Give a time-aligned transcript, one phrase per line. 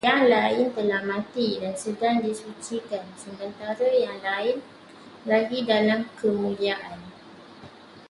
[0.07, 4.57] Yang lain telah mati dan sedang disucikan, sementara yang lain
[5.31, 6.97] lagi dalam kemuliaan